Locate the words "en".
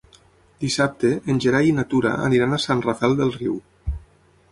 1.33-1.41